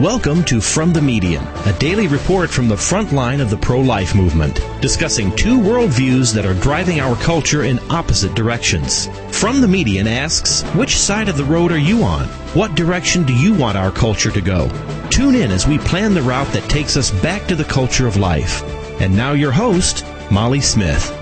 [0.00, 3.80] Welcome to From the Median, a daily report from the front line of the pro
[3.80, 9.08] life movement, discussing two worldviews that are driving our culture in opposite directions.
[9.30, 12.24] From the Median asks, Which side of the road are you on?
[12.54, 14.70] What direction do you want our culture to go?
[15.10, 18.16] Tune in as we plan the route that takes us back to the culture of
[18.16, 18.62] life.
[19.02, 21.14] And now, your host, Molly Smith.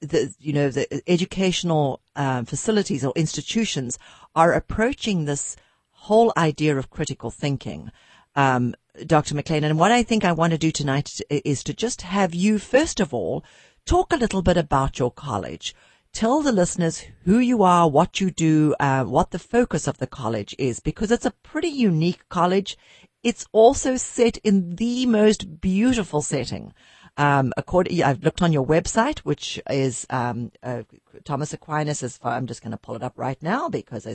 [0.00, 3.98] the you know the educational um, facilities or institutions
[4.34, 5.56] are approaching this
[5.90, 7.90] whole idea of critical thinking.
[8.34, 8.74] Um,
[9.06, 9.34] Dr.
[9.34, 9.64] McLean.
[9.64, 13.00] And what I think I want to do tonight is to just have you, first
[13.00, 13.44] of all,
[13.86, 15.74] talk a little bit about your college.
[16.12, 20.06] Tell the listeners who you are, what you do, uh, what the focus of the
[20.06, 22.76] college is, because it's a pretty unique college.
[23.22, 26.74] It's also set in the most beautiful setting.
[27.20, 30.84] Um, according, I've looked on your website, which is um, uh,
[31.24, 32.02] Thomas Aquinas.
[32.02, 34.06] Is I'm just going to pull it up right now because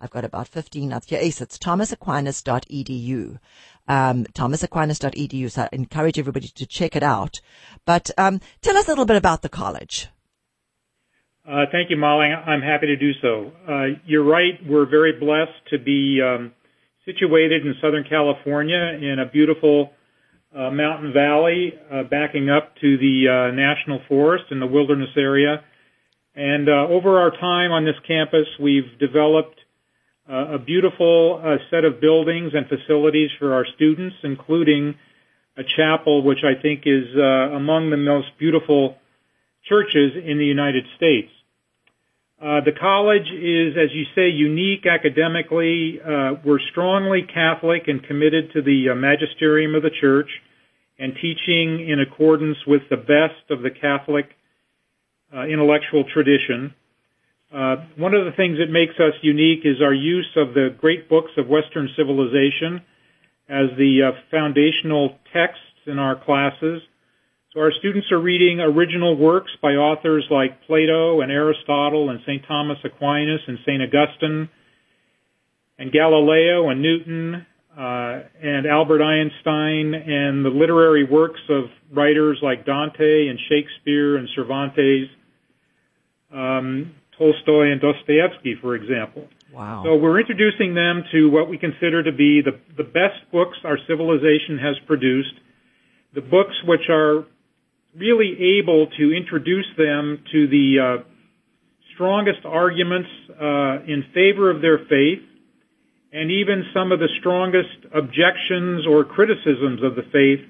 [0.00, 1.18] I've got about 15 notes here.
[1.20, 3.38] It's thomasaquinas.edu
[3.88, 5.50] um, thomasaquinas.edu.
[5.50, 7.40] So I encourage everybody to check it out.
[7.84, 10.08] But um, tell us a little bit about the college.
[11.46, 12.26] Uh, thank you, Molly.
[12.26, 13.52] I'm happy to do so.
[13.68, 14.54] Uh, you're right.
[14.64, 16.52] We're very blessed to be um,
[17.04, 19.90] situated in Southern California in a beautiful
[20.54, 25.64] mountain valley uh, backing up to the uh, national forest in the wilderness area.
[26.34, 29.58] And uh, over our time on this campus, we've developed
[30.30, 34.94] uh, a beautiful uh, set of buildings and facilities for our students, including
[35.56, 38.96] a chapel, which I think is uh, among the most beautiful
[39.68, 41.30] churches in the United States.
[42.42, 46.00] Uh, the college is, as you say, unique academically.
[46.02, 50.28] Uh, we're strongly Catholic and committed to the uh, magisterium of the church
[50.98, 54.26] and teaching in accordance with the best of the Catholic
[55.32, 56.74] intellectual tradition.
[57.52, 61.08] Uh, one of the things that makes us unique is our use of the great
[61.08, 62.80] books of Western civilization
[63.48, 66.80] as the uh, foundational texts in our classes.
[67.54, 72.42] So our students are reading original works by authors like Plato and Aristotle and St.
[72.48, 73.82] Thomas Aquinas and St.
[73.82, 74.48] Augustine
[75.78, 77.46] and Galileo and Newton
[77.76, 84.28] uh, and Albert Einstein and the literary works of writers like Dante and Shakespeare and
[84.34, 85.08] Cervantes.
[86.32, 89.28] Um, Tolstoy and Dostoevsky, for example.
[89.52, 89.82] Wow.
[89.84, 93.76] So we're introducing them to what we consider to be the, the best books our
[93.86, 95.34] civilization has produced,
[96.14, 97.26] the books which are
[97.96, 101.04] really able to introduce them to the uh,
[101.94, 105.20] strongest arguments uh, in favor of their faith,
[106.12, 110.40] and even some of the strongest objections or criticisms of the faith,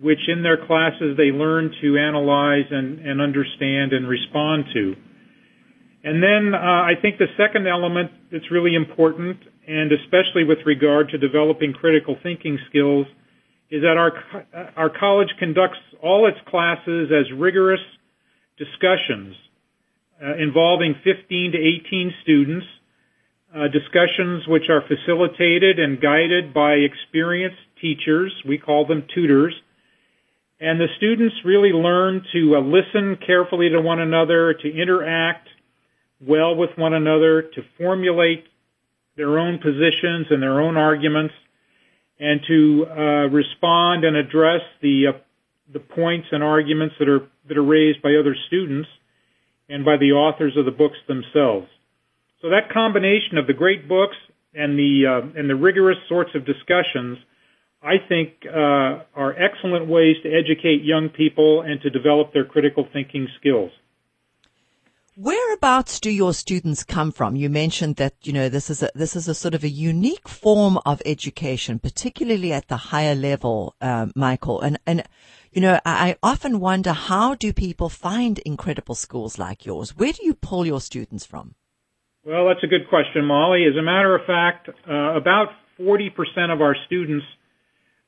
[0.00, 4.94] which in their classes they learn to analyze and, and understand and respond to.
[6.04, 11.08] And then uh, I think the second element that's really important, and especially with regard
[11.10, 13.06] to developing critical thinking skills,
[13.70, 14.12] is that our
[14.76, 17.80] our college conducts all its classes as rigorous
[18.58, 19.34] discussions
[20.22, 22.66] uh, involving 15 to 18 students,
[23.54, 28.32] uh, discussions which are facilitated and guided by experienced teachers.
[28.46, 29.54] We call them tutors.
[30.60, 35.48] And the students really learn to uh, listen carefully to one another, to interact,
[36.20, 38.44] well with one another, to formulate
[39.16, 41.34] their own positions and their own arguments,
[42.18, 45.18] and to uh, respond and address the uh,
[45.72, 48.88] the points and arguments that are that are raised by other students
[49.68, 51.66] and by the authors of the books themselves.
[52.42, 54.16] So that combination of the great books
[54.54, 57.18] and the uh, and the rigorous sorts of discussions,
[57.82, 62.86] I think, uh, are excellent ways to educate young people and to develop their critical
[62.92, 63.70] thinking skills.
[65.16, 67.36] Whereabouts do your students come from?
[67.36, 70.28] You mentioned that, you know, this is a, this is a sort of a unique
[70.28, 74.60] form of education, particularly at the higher level, uh, Michael.
[74.60, 75.04] And, and,
[75.52, 79.96] you know, I often wonder how do people find incredible schools like yours?
[79.96, 81.54] Where do you pull your students from?
[82.26, 83.66] Well, that's a good question, Molly.
[83.70, 86.10] As a matter of fact, uh, about 40%
[86.52, 87.24] of our students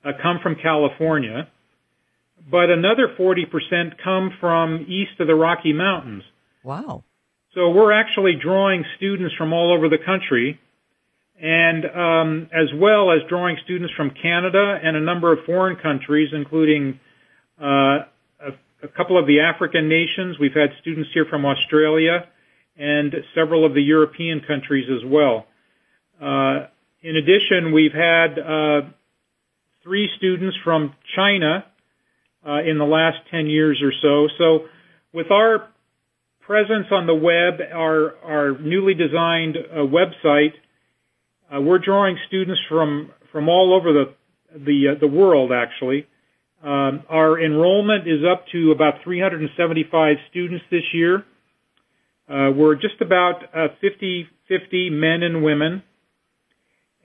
[0.04, 1.46] uh, come from California,
[2.50, 3.44] but another 40%
[4.02, 6.24] come from east of the Rocky Mountains.
[6.66, 7.04] Wow.
[7.54, 10.58] So we're actually drawing students from all over the country
[11.40, 16.30] and um, as well as drawing students from Canada and a number of foreign countries,
[16.32, 16.98] including
[17.62, 17.64] uh,
[18.40, 18.50] a,
[18.82, 20.38] a, couple of the African nations.
[20.40, 22.26] We've had students here from Australia
[22.76, 25.46] and several of the European countries as well.
[26.20, 26.66] Uh,
[27.00, 28.80] in addition, we've had uh,
[29.84, 31.64] three students from China
[32.44, 34.26] uh, in the last 10 years or so.
[34.36, 34.66] So
[35.12, 35.68] with our
[36.46, 40.54] presence on the web, our, our newly designed uh, website,
[41.52, 44.14] uh, we're drawing students from, from all over the,
[44.58, 46.06] the, uh, the world actually.
[46.62, 51.24] Um, our enrollment is up to about 375 students this year.
[52.28, 55.82] Uh, we're just about uh, 50 50 men and women,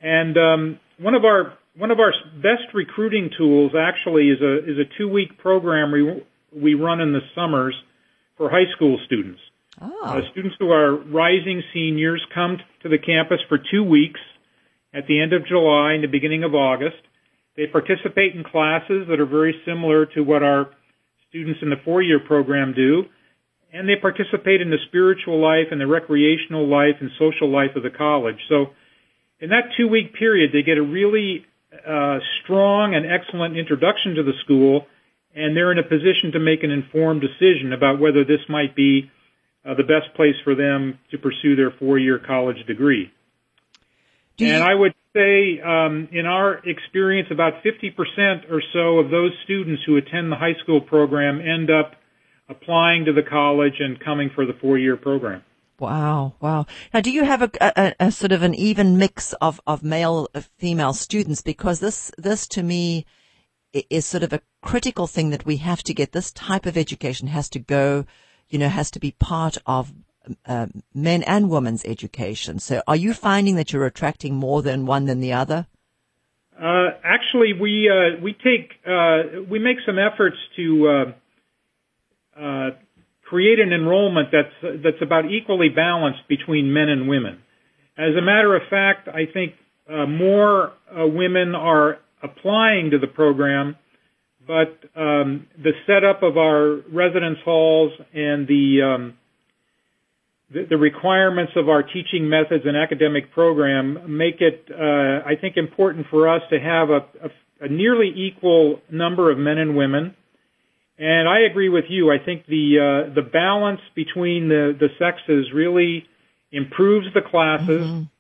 [0.02, 4.78] and um, one of our one of our best recruiting tools actually is a is
[4.78, 6.24] a two week program we
[6.60, 7.76] we run in the summers
[8.42, 9.40] for high school students.
[9.80, 10.02] Oh.
[10.04, 14.20] Uh, students who are rising seniors come to the campus for two weeks
[14.96, 16.98] at the end of July and the beginning of August.
[17.56, 20.72] They participate in classes that are very similar to what our
[21.30, 23.04] students in the four-year program do,
[23.72, 27.84] and they participate in the spiritual life and the recreational life and social life of
[27.84, 28.40] the college.
[28.50, 28.72] So
[29.40, 31.46] in that two-week period, they get a really
[31.88, 34.88] uh, strong and excellent introduction to the school
[35.36, 39.10] and they're in a position to make an informed decision about whether this might be
[39.66, 43.12] uh, the best place for them to pursue their four-year college degree.
[44.40, 49.84] And I would say, um, in our experience, about 50% or so of those students
[49.86, 51.94] who attend the high school program end up
[52.50, 55.44] applying to the college and coming for the four-year program.
[55.80, 56.66] Wow, wow.
[56.94, 60.28] Now, do you have a, a, a sort of an even mix of, of male,
[60.36, 61.42] uh, female students?
[61.42, 63.06] Because this, this to me
[63.74, 66.12] is sort of a critical thing that we have to get.
[66.12, 68.06] This type of education has to go,
[68.50, 69.94] you know, has to be part of
[70.46, 72.60] um, men and women's education.
[72.60, 75.68] So are you finding that you're attracting more than one than the other?
[76.62, 82.70] Uh, actually, we uh, we take uh, we make some efforts to uh, uh,
[83.24, 87.42] create an enrollment that's that's about equally balanced between men and women.
[87.98, 89.54] As a matter of fact, I think
[89.90, 93.76] uh, more uh, women are applying to the program,
[94.46, 99.18] but um, the setup of our residence halls and the um,
[100.54, 105.58] the, the requirements of our teaching methods and academic program make it, uh, I think,
[105.58, 110.16] important for us to have a, a, a nearly equal number of men and women.
[110.98, 112.12] And I agree with you.
[112.12, 116.06] I think the uh, the balance between the the sexes really
[116.52, 117.88] improves the classes.
[117.88, 118.11] Um,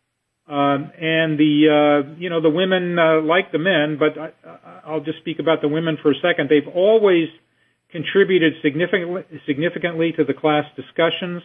[0.54, 5.20] and the uh, you know the women uh, like the men, but I, I'll just
[5.20, 6.50] speak about the women for a second.
[6.50, 7.30] They've always
[7.92, 11.42] contributed significantly significantly to the class discussions.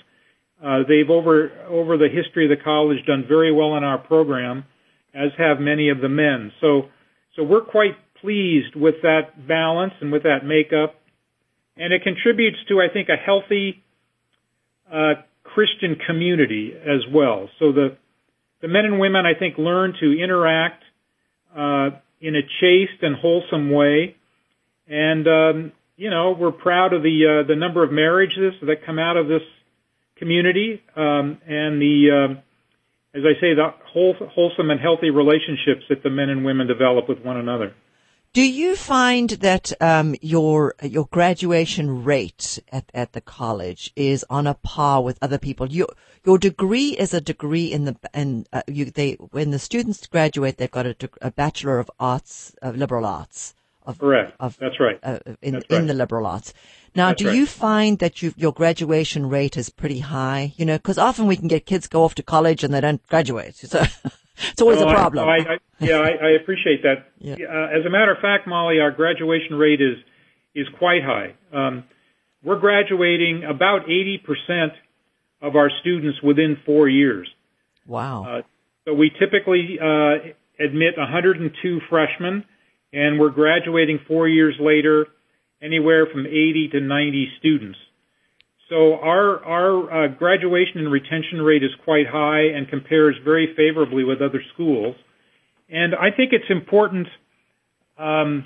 [0.63, 4.65] Uh, they've over over the history of the college done very well in our program,
[5.15, 6.51] as have many of the men.
[6.61, 6.89] So
[7.37, 10.97] so we're quite pleased with that balance and with that makeup,
[11.77, 13.85] and it contributes to I think a healthy
[14.93, 17.49] uh, Christian community as well.
[17.61, 17.99] So the
[18.63, 20.83] the men and women I think learn to interact
[21.55, 24.17] uh, in a chaste and wholesome way,
[24.89, 28.99] and um, you know we're proud of the uh, the number of marriages that come
[28.99, 29.43] out of this
[30.19, 32.43] community um, and the um,
[33.15, 37.09] as I say the whole, wholesome and healthy relationships that the men and women develop
[37.09, 37.75] with one another.
[38.37, 44.47] Do you find that um, your your graduation rate at, at the college is on
[44.47, 45.73] a par with other people?
[45.73, 45.89] Your
[46.23, 50.59] your degree is a degree in the and uh, you they when the students graduate
[50.59, 53.55] they've got a, a bachelor of arts of liberal arts
[53.87, 54.37] of Correct.
[54.39, 55.01] of That's right.
[55.03, 56.53] uh, in That's in the liberal arts.
[56.95, 57.37] Now, That's do right.
[57.37, 60.53] you find that you, your graduation rate is pretty high?
[60.59, 63.07] You know, because often we can get kids go off to college and they don't
[63.07, 63.83] graduate, so
[64.39, 65.29] it's always No, a problem.
[65.29, 67.11] I, I, yeah, I, I appreciate that.
[67.19, 67.35] Yeah.
[67.35, 69.97] Uh, as a matter of fact, Molly, our graduation rate is
[70.55, 71.35] is quite high.
[71.53, 71.85] Um,
[72.43, 74.69] we're graduating about 80%
[75.43, 77.29] of our students within four years.
[77.87, 78.25] Wow.
[78.25, 78.43] Uh,
[78.87, 82.45] so we typically uh, admit 102 freshmen,
[82.93, 85.07] and we're graduating four years later
[85.61, 87.79] anywhere from 80 to 90 students.
[88.69, 94.03] So our our uh, graduation and retention rate is quite high and compares very favorably
[94.03, 94.97] with other schools.
[95.69, 97.07] And I think it's important
[97.99, 98.45] um,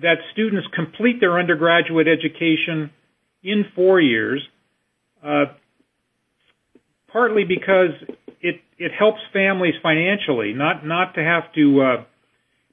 [0.00, 2.90] that students complete their undergraduate education
[3.42, 4.40] in four years,
[5.22, 5.46] uh,
[7.12, 7.90] partly because
[8.40, 12.04] it it helps families financially, not not to have to uh,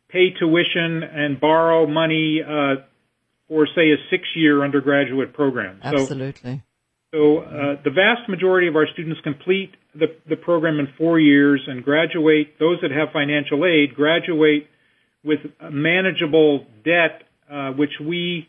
[0.10, 2.76] pay tuition and borrow money uh,
[3.50, 5.82] for say a six year undergraduate program.
[5.84, 6.64] Absolutely.
[7.12, 11.20] So, so uh, the vast majority of our students complete the the program in four
[11.20, 12.58] years and graduate.
[12.60, 14.68] Those that have financial aid graduate
[15.24, 18.48] with manageable debt, uh, which we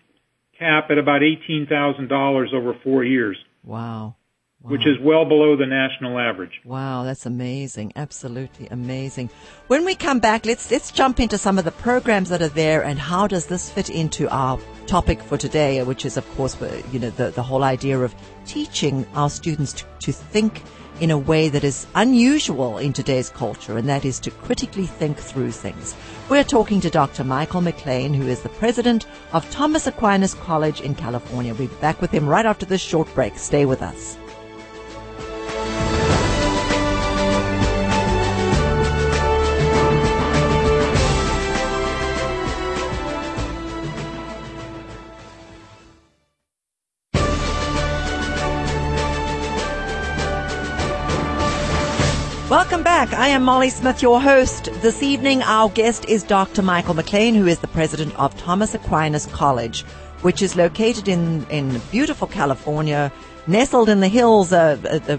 [0.59, 3.37] cap at about eighteen thousand dollars over four years.
[3.65, 4.17] Wow.
[4.63, 4.73] Wow.
[4.73, 6.61] which is well below the national average.
[6.67, 7.93] Wow, that's amazing.
[7.97, 9.31] Absolutely amazing.
[9.69, 12.85] When we come back, let's let's jump into some of the programs that are there
[12.85, 16.59] and how does this fit into our topic for today, which is of course
[16.93, 18.15] you know the, the whole idea of
[18.45, 20.63] teaching our students to, to think
[21.01, 25.17] in a way that is unusual in today's culture, and that is to critically think
[25.17, 25.97] through things.
[26.29, 27.25] We're talking to Dr.
[27.25, 31.55] Michael McLean, who is the president of Thomas Aquinas College in California.
[31.55, 33.39] We'll be back with him right after this short break.
[33.39, 34.19] Stay with us.
[53.21, 54.71] I am Molly Smith, your host.
[54.81, 56.63] This evening, our guest is Dr.
[56.63, 59.83] Michael McLean, who is the president of Thomas Aquinas College,
[60.23, 63.13] which is located in, in beautiful California,
[63.47, 65.19] nestled in the hills uh, uh,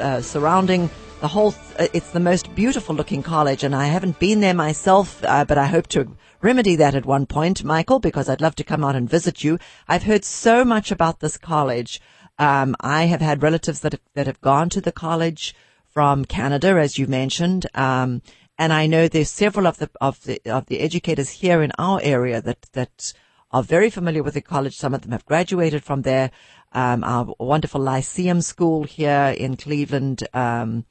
[0.00, 0.88] uh, surrounding
[1.20, 1.54] the whole.
[1.78, 5.58] Uh, it's the most beautiful looking college, and I haven't been there myself, uh, but
[5.58, 8.96] I hope to remedy that at one point, Michael, because I'd love to come out
[8.96, 9.58] and visit you.
[9.86, 12.00] I've heard so much about this college.
[12.38, 15.54] Um, I have had relatives that have, that have gone to the college
[15.94, 17.66] from Canada, as you mentioned.
[17.74, 18.20] Um,
[18.58, 22.00] and I know there's several of the of the of the educators here in our
[22.02, 23.14] area that that
[23.50, 24.76] are very familiar with the college.
[24.76, 26.30] Some of them have graduated from there.
[26.72, 30.84] Um, our wonderful Lyceum School here in Cleveland um,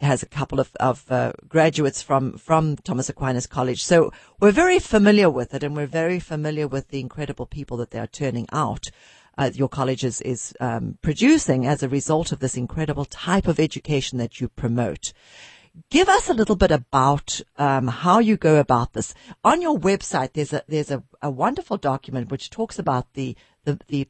[0.00, 3.82] has a couple of, of uh, graduates from from Thomas Aquinas College.
[3.84, 7.90] So we're very familiar with it, and we're very familiar with the incredible people that
[7.90, 8.88] they are turning out
[9.38, 13.60] uh, your college is, is um, producing as a result of this incredible type of
[13.60, 15.12] education that you promote.
[15.90, 19.12] Give us a little bit about um, how you go about this.
[19.44, 23.78] On your website, there's a there's a, a wonderful document which talks about the, the
[23.88, 24.08] the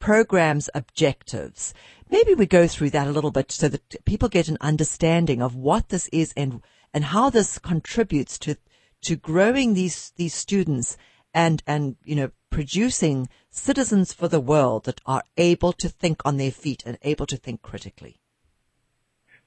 [0.00, 1.72] program's objectives.
[2.10, 5.54] Maybe we go through that a little bit so that people get an understanding of
[5.54, 6.60] what this is and
[6.92, 8.56] and how this contributes to
[9.02, 10.96] to growing these these students
[11.32, 16.38] and and you know producing citizens for the world that are able to think on
[16.38, 18.18] their feet and able to think critically?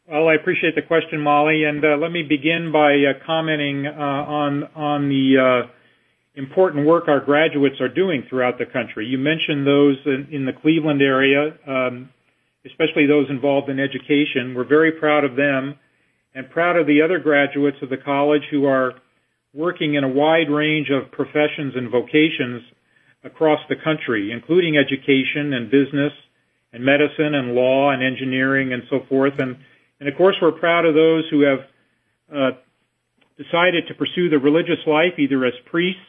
[0.07, 3.89] Well, I appreciate the question, Molly, and uh, let me begin by uh, commenting uh,
[3.89, 5.71] on on the uh,
[6.35, 9.07] important work our graduates are doing throughout the country.
[9.07, 12.09] You mentioned those in, in the Cleveland area, um,
[12.67, 14.53] especially those involved in education.
[14.55, 15.79] We're very proud of them,
[16.35, 18.93] and proud of the other graduates of the college who are
[19.55, 22.61] working in a wide range of professions and vocations
[23.25, 26.13] across the country, including education and business
[26.71, 29.33] and medicine and law and engineering and so forth.
[29.39, 29.57] And,
[29.99, 31.59] and of course, we're proud of those who have
[32.33, 32.51] uh,
[33.37, 35.99] decided to pursue the religious life either as priests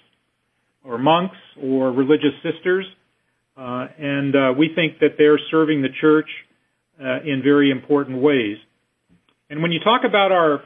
[0.84, 2.86] or monks or religious sisters.
[3.56, 6.28] Uh, and uh, we think that they're serving the church
[7.02, 8.58] uh, in very important ways.
[9.48, 10.62] And when you talk about our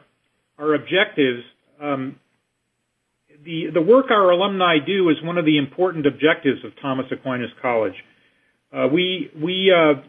[0.59, 1.42] our objectives,
[1.80, 2.20] um,
[3.44, 7.50] the, the work our alumni do is one of the important objectives of Thomas Aquinas
[7.62, 7.94] College.
[8.73, 10.00] Uh, we we uh,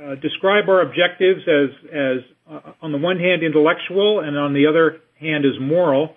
[0.00, 2.18] uh, describe our objectives as as
[2.50, 6.14] uh, on the one hand intellectual and on the other hand as moral.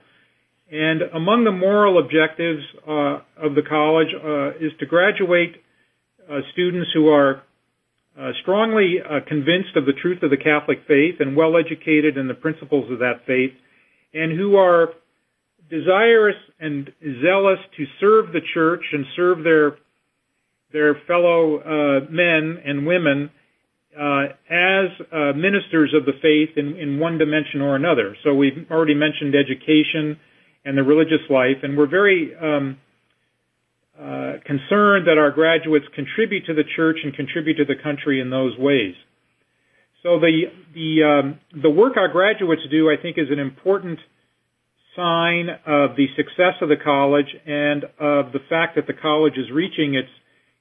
[0.70, 5.64] And among the moral objectives uh, of the college uh, is to graduate
[6.52, 7.42] students who are
[8.42, 8.96] strongly
[9.30, 13.00] convinced of the truth of the Catholic faith and well educated in the principles of
[13.00, 13.54] that faith,
[14.14, 14.90] and who are
[15.70, 19.78] desirous and zealous to serve the church and serve their
[20.74, 23.32] their fellow uh, men and women
[23.98, 28.16] uh, as uh, ministers of the faith in, in one dimension or another.
[28.24, 30.20] So we've already mentioned education
[30.66, 32.78] and the religious life, and we're very um,
[33.98, 38.30] uh, concerned that our graduates contribute to the church and contribute to the country in
[38.30, 38.94] those ways.
[40.04, 40.44] So the
[40.76, 44.00] the um, the work our graduates do, I think, is an important
[44.98, 49.46] sign of the success of the college and of the fact that the college is
[49.54, 50.10] reaching its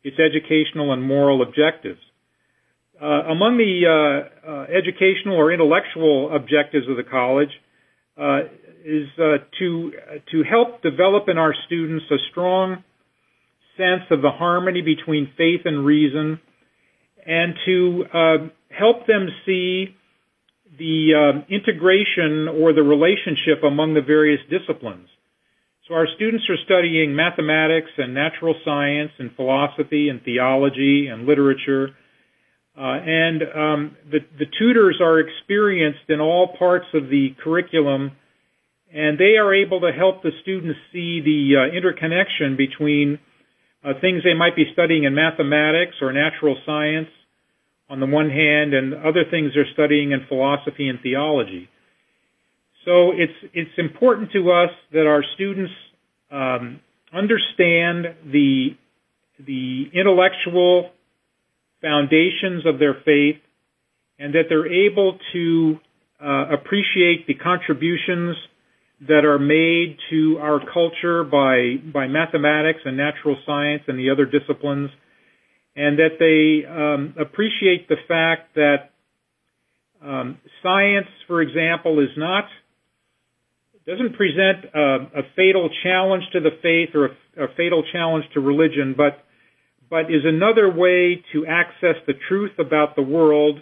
[0.04, 1.98] its educational and moral objectives.
[3.02, 7.50] Uh, among the uh, uh, educational or intellectual objectives of the college
[8.16, 8.40] uh,
[8.84, 9.92] is uh, to
[10.30, 12.84] to help develop in our students a strong
[13.76, 16.38] sense of the harmony between faith and reason,
[17.26, 18.36] and to uh,
[18.70, 19.94] help them see
[20.78, 25.08] the uh, integration or the relationship among the various disciplines.
[25.88, 31.90] So our students are studying mathematics and natural science and philosophy and theology and literature.
[32.76, 38.12] Uh, and um, the, the tutors are experienced in all parts of the curriculum,
[38.92, 43.18] and they are able to help the students see the uh, interconnection between
[43.84, 47.08] uh, things they might be studying in mathematics or natural science
[47.88, 51.68] on the one hand, and other things they're studying in philosophy and theology.
[52.84, 55.72] So it's it's important to us that our students
[56.30, 56.80] um,
[57.12, 58.76] understand the
[59.44, 60.90] the intellectual
[61.82, 63.36] foundations of their faith,
[64.18, 65.78] and that they're able to
[66.24, 68.36] uh, appreciate the contributions
[69.08, 74.24] that are made to our culture by by mathematics and natural science and the other
[74.24, 74.90] disciplines,
[75.76, 78.90] and that they um, appreciate the fact that
[80.02, 82.44] um, science, for example, is not
[83.86, 88.40] doesn't present a, a fatal challenge to the faith or a, a fatal challenge to
[88.40, 89.22] religion, but
[89.88, 93.60] but is another way to access the truth about the world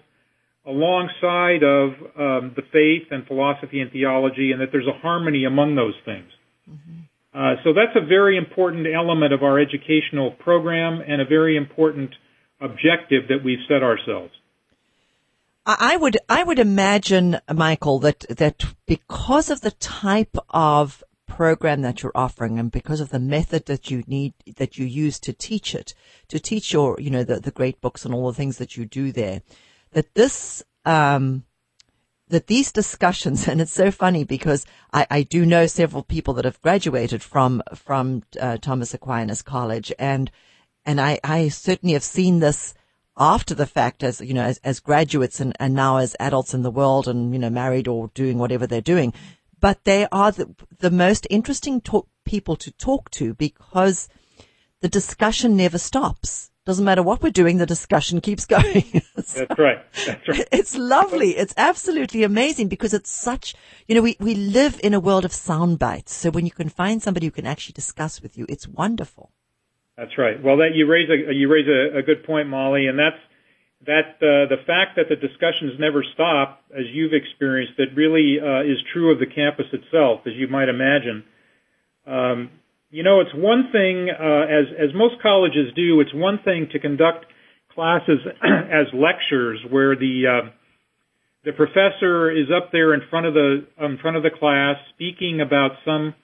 [0.66, 5.74] alongside of um, the faith and philosophy and theology, and that there's a harmony among
[5.74, 6.30] those things.
[6.70, 7.00] Mm-hmm.
[7.34, 12.14] Uh, so that's a very important element of our educational program and a very important
[12.60, 14.32] objective that we've set ourselves.
[15.66, 22.02] I would I would imagine, Michael, that that because of the type of program that
[22.02, 25.74] you're offering and because of the method that you need that you use to teach
[25.74, 25.94] it,
[26.28, 28.84] to teach your you know the the great books and all the things that you
[28.84, 29.40] do there,
[29.92, 31.44] that this um,
[32.28, 36.44] that these discussions, and it's so funny because I, I, do know several people that
[36.44, 40.30] have graduated from from uh, Thomas Aquinas College, and
[40.84, 42.74] and I, I certainly have seen this
[43.16, 46.62] after the fact as you know as, as graduates and, and now as adults in
[46.62, 49.12] the world and you know married or doing whatever they're doing.
[49.60, 54.08] But they are the, the most interesting talk, people to talk to because
[54.80, 59.02] the discussion never stops doesn't matter what we're doing, the discussion keeps going.
[59.22, 59.84] so That's right.
[60.06, 60.48] That's right.
[60.52, 61.36] It's lovely.
[61.36, 63.54] It's absolutely amazing because it's such,
[63.86, 66.14] you know, we, we live in a world of sound bites.
[66.14, 69.30] So when you can find somebody who can actually discuss with you, it's wonderful.
[69.96, 70.42] That's right.
[70.42, 73.20] Well, that you raise a you raise a, a good point, Molly, and that's
[73.86, 78.62] that uh, the fact that the discussions never stop, as you've experienced, that really uh,
[78.62, 81.22] is true of the campus itself, as you might imagine.
[82.06, 82.50] Um,
[82.94, 86.78] you know, it's one thing, uh, as, as most colleges do, it's one thing to
[86.78, 87.26] conduct
[87.74, 90.50] classes as lectures where the, uh,
[91.44, 95.40] the professor is up there in front of the, in front of the class speaking
[95.40, 96.14] about some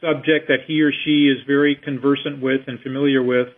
[0.00, 3.48] subject that he or she is very conversant with and familiar with.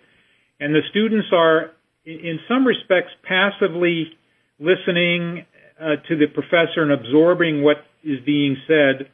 [0.58, 1.70] And the students are,
[2.04, 4.10] in some respects, passively
[4.58, 5.46] listening
[5.80, 9.08] uh, to the professor and absorbing what is being said.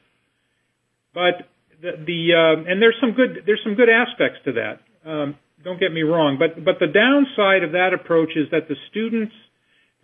[1.12, 1.51] But
[1.82, 4.80] the, the uh, and there's some good there's some good aspects to that.
[5.08, 8.76] Um, don't get me wrong, but but the downside of that approach is that the
[8.90, 9.34] students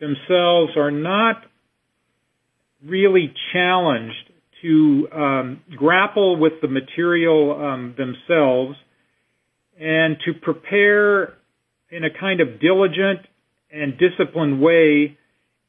[0.01, 1.37] themselves are not
[2.85, 8.77] really challenged to um, grapple with the material um, themselves
[9.81, 11.35] and to prepare
[11.91, 13.21] in a kind of diligent
[13.73, 15.17] and disciplined way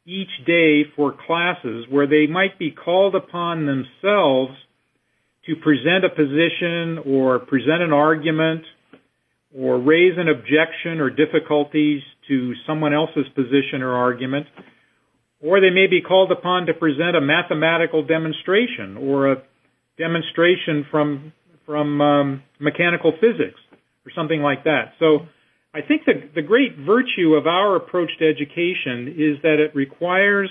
[0.05, 4.53] each day for classes where they might be called upon themselves
[5.49, 8.61] to present a position or present an argument
[9.57, 14.45] or raise an objection or difficulties to someone else's position or argument,
[15.41, 19.35] or they may be called upon to present a mathematical demonstration or a
[19.97, 21.33] demonstration from
[21.65, 23.59] from um, mechanical physics
[24.05, 24.93] or something like that.
[24.99, 25.19] So
[25.73, 30.49] I think the, the great virtue of our approach to education is that it requires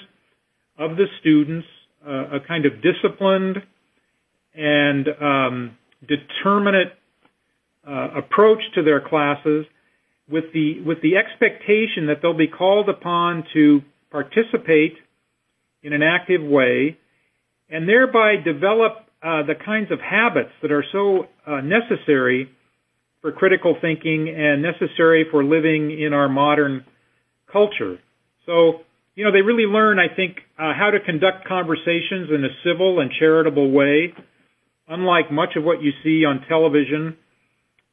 [0.79, 1.67] of the students
[2.07, 3.59] uh, a kind of disciplined
[4.59, 6.93] and um, determinate
[7.89, 9.65] uh, approach to their classes
[10.29, 14.95] with the with the expectation that they'll be called upon to participate
[15.83, 16.99] in an active way
[17.71, 22.51] and thereby develop uh, the kinds of habits that are so uh, necessary
[23.21, 26.85] for critical thinking and necessary for living in our modern
[27.51, 27.99] culture.
[28.47, 28.81] So,
[29.15, 33.01] you know, they really learn, I think, uh, how to conduct conversations in a civil
[33.01, 34.15] and charitable way,
[34.89, 37.17] unlike much of what you see on television,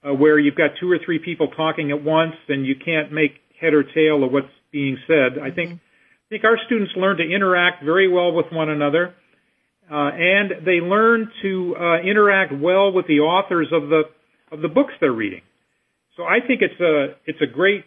[0.04, 3.32] uh, where you've got two or three people talking at once and you can't make
[3.60, 5.40] head or tail of what's being said.
[5.42, 9.14] I think, I think our students learn to interact very well with one another,
[9.90, 14.04] uh, and they learn to uh, interact well with the authors of the
[14.52, 15.42] of the books they're reading.
[16.18, 17.84] So I think it's a it's a great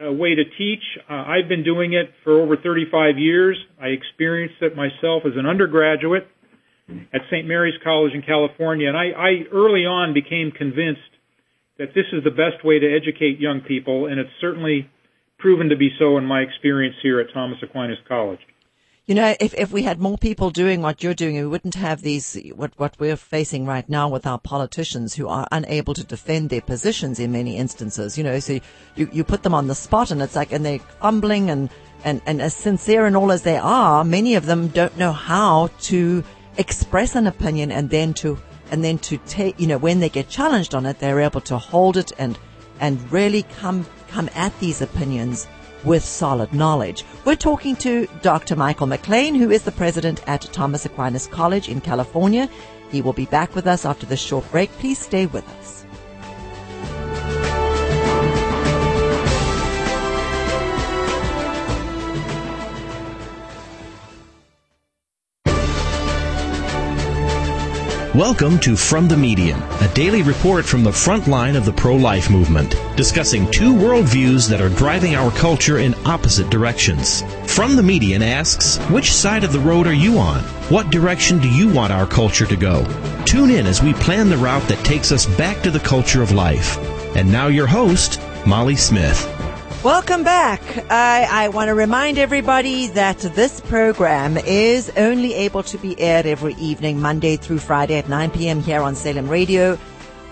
[0.00, 0.82] uh, way to teach.
[1.08, 3.58] Uh, I've been doing it for over 35 years.
[3.80, 6.26] I experienced it myself as an undergraduate
[7.12, 7.46] at St.
[7.46, 11.00] Mary's College in California, and I, I early on became convinced
[11.78, 14.88] that this is the best way to educate young people, and it's certainly
[15.38, 18.40] proven to be so in my experience here at Thomas Aquinas College.
[19.06, 22.02] You know, if, if we had more people doing what you're doing, we wouldn't have
[22.02, 26.50] these, what, what we're facing right now with our politicians who are unable to defend
[26.50, 28.16] their positions in many instances.
[28.16, 28.60] You know, so
[28.94, 31.68] you, you put them on the spot and it's like, and they're fumbling and,
[32.04, 35.68] and, and as sincere and all as they are, many of them don't know how
[35.80, 36.22] to
[36.56, 38.38] express an opinion and then to,
[38.70, 41.58] and then to take, you know, when they get challenged on it, they're able to
[41.58, 42.38] hold it and,
[42.80, 45.46] and really come, come at these opinions
[45.84, 47.04] with solid knowledge.
[47.24, 48.56] We're talking to Dr.
[48.56, 52.48] Michael McLean, who is the president at Thomas Aquinas College in California.
[52.90, 54.70] He will be back with us after this short break.
[54.72, 55.81] Please stay with us.
[68.14, 71.96] Welcome to From the Median, a daily report from the front line of the pro
[71.96, 77.22] life movement, discussing two worldviews that are driving our culture in opposite directions.
[77.46, 80.42] From the Median asks, Which side of the road are you on?
[80.68, 82.84] What direction do you want our culture to go?
[83.24, 86.32] Tune in as we plan the route that takes us back to the culture of
[86.32, 86.76] life.
[87.16, 89.26] And now, your host, Molly Smith.
[89.84, 90.62] Welcome back.
[90.92, 96.24] I, I want to remind everybody that this program is only able to be aired
[96.24, 98.62] every evening, Monday through Friday at 9 p.m.
[98.62, 99.76] here on Salem Radio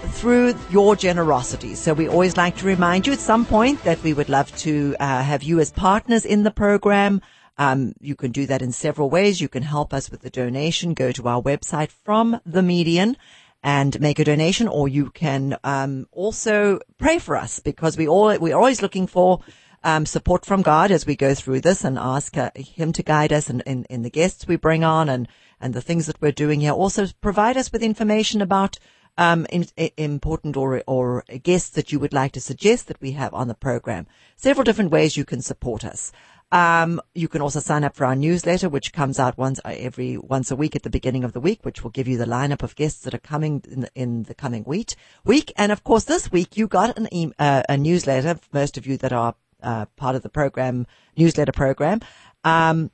[0.03, 1.75] through your generosity.
[1.75, 4.95] So we always like to remind you at some point that we would love to
[5.01, 7.21] uh, have you as partners in the program.
[7.59, 9.41] Um, you can do that in several ways.
[9.41, 10.95] You can help us with the donation.
[10.95, 13.17] Go to our website from the median
[13.63, 18.37] and make a donation, or you can um, also pray for us because we all
[18.39, 19.41] we're always looking for
[19.85, 23.33] um, support from God as we go through this and ask uh, Him to guide
[23.33, 25.29] us in, in, in, the guests we bring on and
[25.61, 26.73] and the things that we're doing here.
[26.73, 28.79] Also, provide us with information about
[29.19, 33.13] um, in, in, important or or guests that you would like to suggest that we
[33.13, 34.07] have on the program.
[34.37, 36.13] Several different ways you can support us.
[36.53, 40.19] Um, you can also sign up for our newsletter, which comes out once uh, every
[40.19, 42.63] once a week at the beginning of the week, which will give you the lineup
[42.63, 44.95] of guests that are coming in the, in the coming week.
[45.25, 48.41] Week, and of course, this week you got an e- uh, a newsletter.
[48.53, 52.01] Most of you that are uh, part of the program newsletter program.
[52.43, 52.91] Um,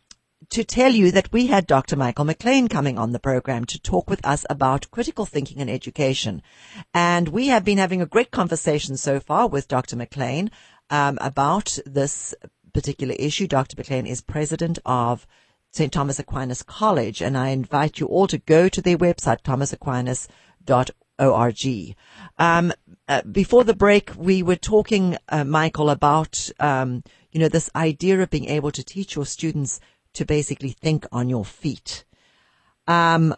[0.51, 1.97] to tell you that we had Dr.
[1.97, 6.43] Michael McLean coming on the program to talk with us about critical thinking and education.
[6.95, 9.97] And we have been having a great conversation so far with Dr.
[9.97, 10.51] McLean
[10.91, 12.35] um, about this
[12.73, 13.47] particular issue.
[13.47, 13.77] Dr.
[13.79, 15.27] McLean is president of
[15.73, 15.93] St.
[15.93, 21.97] Thomas Aquinas College, and I invite you all to go to their website, thomasaquinas.org.
[22.39, 22.73] Um,
[23.09, 28.21] uh, before the break, we were talking, uh, Michael, about um, you know this idea
[28.21, 29.81] of being able to teach your students
[30.17, 32.05] to basically think on your feet.
[32.87, 33.35] Um,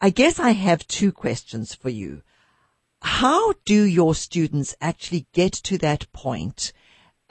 [0.00, 2.22] I guess I have two questions for you.
[3.02, 6.72] How do your students actually get to that point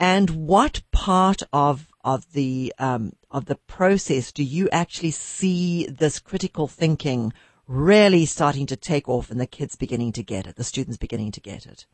[0.00, 6.18] and what part of of the um, of the process do you actually see this
[6.18, 7.32] critical thinking
[7.66, 11.32] really starting to take off and the kids beginning to get it, the students beginning
[11.32, 11.86] to get it?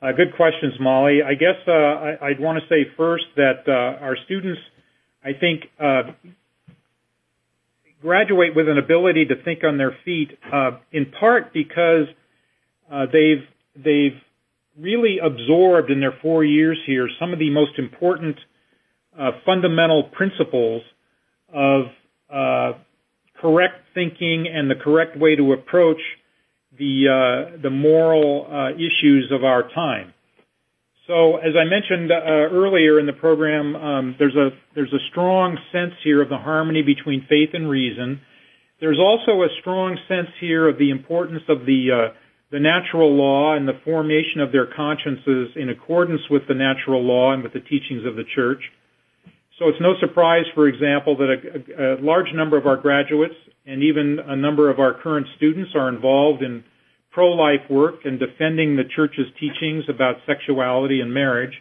[0.00, 1.20] Uh, good questions, Molly.
[1.26, 4.60] I guess uh, I, would want to say first that uh, our students,
[5.24, 6.12] I think, uh,
[8.00, 12.06] graduate with an ability to think on their feet, uh, in part because
[12.92, 14.20] uh, they've they've
[14.78, 18.36] really absorbed in their four years here some of the most important
[19.18, 20.82] uh, fundamental principles
[21.52, 21.86] of
[22.32, 22.78] uh,
[23.40, 26.00] correct thinking and the correct way to approach
[26.78, 30.14] the uh, the moral uh, issues of our time.
[31.06, 32.14] So, as I mentioned uh,
[32.52, 36.82] earlier in the program, um, there's a there's a strong sense here of the harmony
[36.82, 38.20] between faith and reason.
[38.80, 42.12] There's also a strong sense here of the importance of the
[42.50, 47.32] the natural law and the formation of their consciences in accordance with the natural law
[47.32, 48.62] and with the teachings of the church.
[49.58, 53.34] So it's no surprise, for example, that a, large number of our graduates
[53.66, 56.62] and even a number of our current students are involved in
[57.10, 61.54] pro-life work and defending the church's teachings about sexuality and marriage.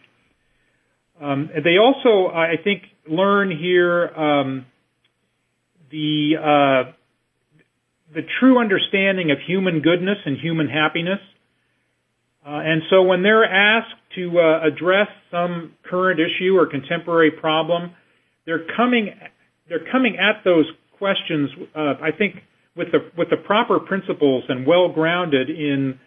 [1.19, 4.65] Um, they also, I think, learn here um,
[5.89, 6.91] the uh,
[8.13, 11.19] the true understanding of human goodness and human happiness.
[12.45, 17.91] Uh, and so when they're asked to uh, address some current issue or contemporary problem,
[18.45, 19.11] they're coming
[19.69, 20.65] they're coming at those
[20.97, 21.49] questions.
[21.75, 22.35] Uh, I think
[22.75, 25.99] with the with the proper principles and well grounded in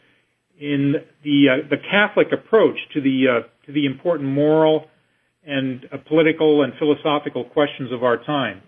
[0.60, 0.94] in
[1.24, 4.86] the uh, the Catholic approach to the uh, to the important moral
[5.46, 8.62] and uh, political and philosophical questions of our time.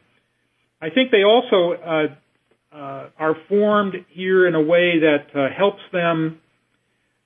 [0.80, 5.82] I think they also uh, uh, are formed here in a way that uh, helps
[5.92, 6.40] them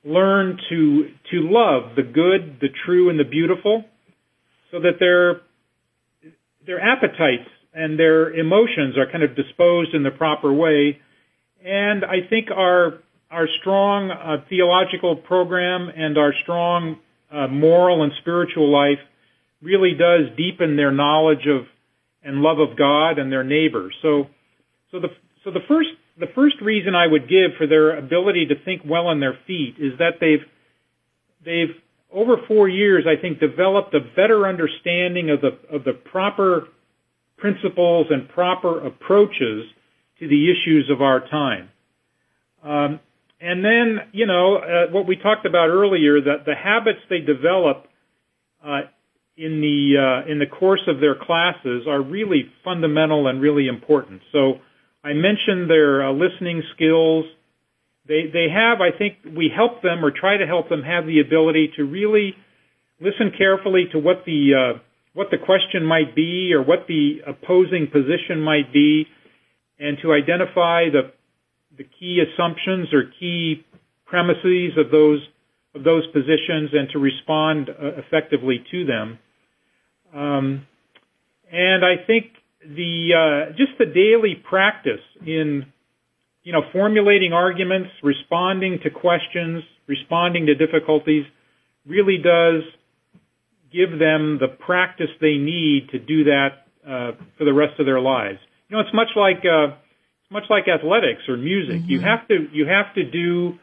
[0.06, 3.84] learn to to love the good, the true, and the beautiful,
[4.70, 5.40] so that their
[6.66, 10.98] their appetites and their emotions are kind of disposed in the proper way.
[11.64, 16.96] And I think our our strong uh, theological program and our strong
[17.30, 19.00] uh, moral and spiritual life
[19.60, 21.66] really does deepen their knowledge of
[22.22, 23.94] and love of God and their neighbors.
[24.02, 24.26] So,
[24.90, 25.08] so the
[25.44, 29.06] so the first the first reason I would give for their ability to think well
[29.08, 30.44] on their feet is that they've
[31.44, 31.76] they've
[32.12, 36.68] over four years I think developed a better understanding of the of the proper
[37.36, 39.64] principles and proper approaches
[40.18, 41.68] to the issues of our time.
[42.62, 43.00] Um,
[43.40, 47.86] and then, you know, uh, what we talked about earlier, that the habits they develop
[48.64, 48.80] uh,
[49.36, 54.22] in the uh, in the course of their classes are really fundamental and really important.
[54.32, 54.54] So
[55.06, 57.26] I mentioned their uh, listening skills.
[58.08, 61.20] They they have, I think, we help them or try to help them have the
[61.20, 62.34] ability to really
[63.00, 64.40] listen carefully to what the
[64.74, 64.78] uh,
[65.14, 69.06] what the question might be or what the opposing position might be,
[69.78, 71.12] and to identify the
[71.78, 73.64] the key assumptions or key
[74.06, 75.20] premises of those
[75.76, 79.18] of those positions and to respond uh, effectively to them.
[80.12, 80.66] Um,
[81.52, 82.26] and I think
[82.74, 85.66] the uh, just the daily practice in
[86.42, 91.24] you know formulating arguments, responding to questions, responding to difficulties,
[91.86, 92.62] really does
[93.72, 98.00] give them the practice they need to do that uh, for the rest of their
[98.00, 98.38] lives.
[98.68, 99.76] You know, it's much like uh,
[100.22, 101.82] it's much like athletics or music.
[101.82, 101.90] Mm-hmm.
[101.90, 103.58] You have to you have to do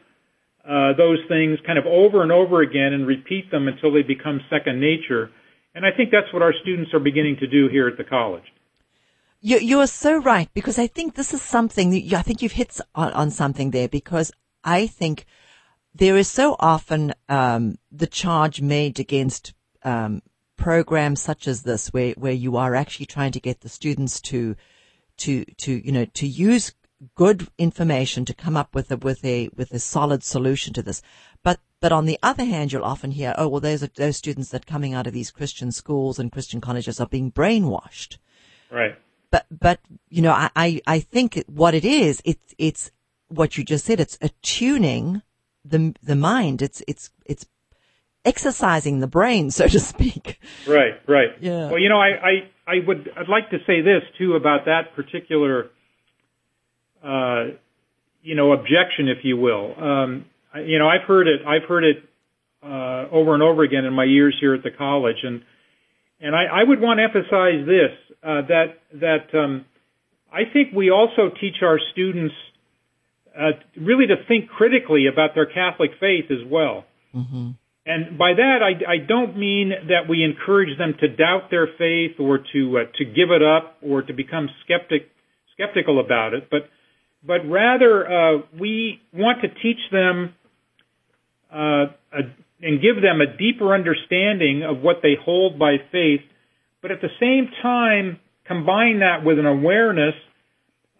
[0.64, 4.40] uh, those things kind of over and over again and repeat them until they become
[4.48, 5.30] second nature.
[5.74, 8.44] And I think that's what our students are beginning to do here at the college.
[9.46, 12.80] You, you are so right because I think this is something I think you've hit
[12.94, 14.32] on, on, something there because
[14.64, 15.26] I think
[15.94, 19.52] there is so often um, the charge made against
[19.82, 20.22] um,
[20.56, 24.56] programs such as this where, where you are actually trying to get the students to
[25.18, 26.72] to to you know to use
[27.14, 31.02] good information to come up with a with a with a solid solution to this.
[31.42, 34.48] But but on the other hand, you'll often hear, oh, well, those are those students
[34.52, 38.16] that coming out of these Christian schools and Christian colleges are being brainwashed.
[38.70, 38.96] Right.
[39.34, 42.92] But, but, you know, I, I think what it is, it's, it's
[43.26, 43.98] what you just said.
[43.98, 45.22] It's attuning
[45.64, 46.62] the, the mind.
[46.62, 47.44] It's, it's, it's
[48.24, 50.38] exercising the brain, so to speak.
[50.68, 51.30] Right, right.
[51.40, 51.68] Yeah.
[51.68, 52.32] Well, you know, I, I,
[52.64, 55.70] I would, I'd like to say this too about that particular,
[57.02, 57.56] uh,
[58.22, 59.74] you know, objection, if you will.
[59.76, 60.26] Um,
[60.64, 61.40] you know, I've heard it.
[61.44, 61.96] I've heard it
[62.62, 65.42] uh, over and over again in my years here at the college, and
[66.20, 67.90] and I, I would want to emphasize this
[68.24, 69.64] uh, that that um,
[70.32, 72.34] I think we also teach our students
[73.38, 76.84] uh, really to think critically about their Catholic faith as well.
[77.14, 77.50] Mm-hmm.
[77.86, 82.18] And by that, I, I don't mean that we encourage them to doubt their faith
[82.18, 85.10] or to uh, to give it up or to become skeptic
[85.54, 86.68] skeptical about it, but
[87.26, 90.34] but rather uh, we want to teach them
[91.52, 92.20] uh, a,
[92.60, 96.20] and give them a deeper understanding of what they hold by faith,
[96.84, 100.12] but at the same time combine that with an awareness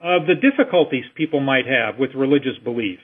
[0.03, 2.99] of the difficulties people might have with religious belief,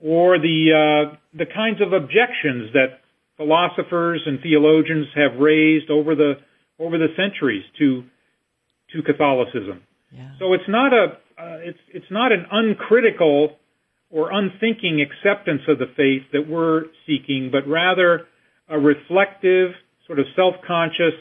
[0.00, 2.98] or the uh, the kinds of objections that
[3.36, 6.34] philosophers and theologians have raised over the
[6.80, 8.02] over the centuries to
[8.92, 9.80] to Catholicism.
[10.10, 10.32] Yeah.
[10.40, 11.04] So it's not a
[11.38, 13.56] uh, it's it's not an uncritical
[14.10, 18.26] or unthinking acceptance of the faith that we're seeking, but rather
[18.68, 19.70] a reflective,
[20.08, 21.14] sort of self-conscious,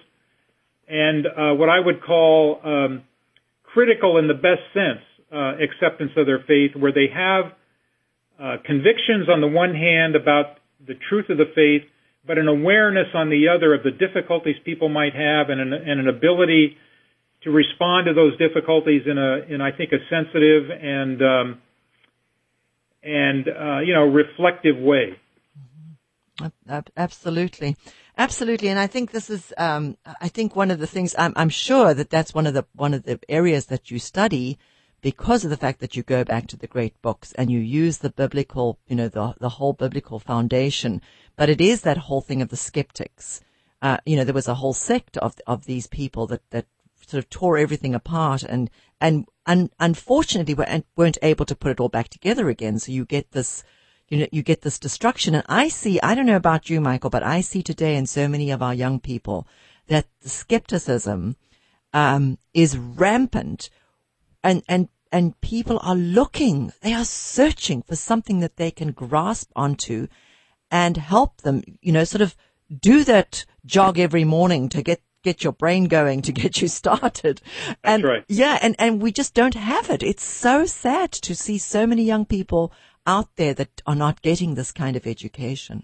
[0.89, 3.04] and uh, what I would call um,
[3.63, 7.54] critical in the best sense uh, acceptance of their faith, where they have
[8.39, 11.88] uh, convictions on the one hand about the truth of the faith,
[12.25, 15.99] but an awareness on the other of the difficulties people might have, and an, and
[15.99, 16.78] an ability
[17.43, 21.62] to respond to those difficulties in a, in I think, a sensitive and um,
[23.04, 25.19] and uh, you know reflective way.
[26.97, 27.75] Absolutely,
[28.20, 29.52] absolutely, and I think this is.
[29.58, 32.66] Um, I think one of the things I'm, I'm sure that that's one of the
[32.76, 34.60] one of the areas that you study
[35.02, 38.00] because of the fact that you go back to the great books and you use
[38.00, 41.02] the biblical, you know, the the whole biblical foundation.
[41.36, 43.42] But it is that whole thing of the skeptics.
[43.82, 46.68] Uh, you know, there was a whole sect of of these people that that
[47.08, 48.70] sort of tore everything apart and
[49.02, 50.56] and un, unfortunately
[50.96, 52.78] weren't able to put it all back together again.
[52.80, 53.64] So you get this
[54.10, 55.36] you know, you get this destruction.
[55.36, 58.28] And I see, I don't know about you, Michael, but I see today in so
[58.28, 59.48] many of our young people
[59.88, 61.36] that the skepticism,
[61.93, 63.69] um, is rampant
[64.43, 69.52] and, and, and people are looking, they are searching for something that they can grasp
[69.56, 70.08] onto
[70.69, 72.36] and help them, you know, sort of
[72.80, 77.41] do that jog every morning to get get your brain going to get you started.
[77.67, 78.26] That's and right.
[78.28, 80.04] yeah, and, and we just don't have it.
[80.04, 82.72] It's so sad to see so many young people
[83.10, 85.78] out there that are not getting this kind of education?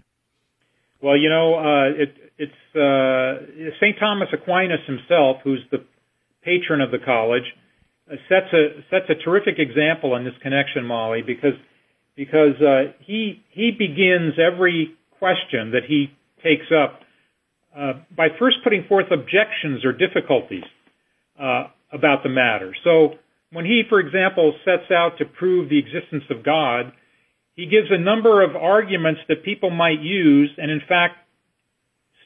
[1.02, 3.96] Well, you know, uh, it, it's uh, St.
[3.98, 5.84] Thomas Aquinas himself, who's the
[6.42, 7.48] patron of the college,
[8.10, 11.58] uh, sets a sets a terrific example in this connection, Molly, because
[12.14, 16.12] because uh, he he begins every question that he
[16.42, 17.00] takes up
[17.76, 20.64] uh, by first putting forth objections or difficulties
[21.38, 22.74] uh, about the matter.
[22.84, 23.14] So
[23.52, 26.92] when he, for example, sets out to prove the existence of God,
[27.56, 31.16] he gives a number of arguments that people might use, and in fact,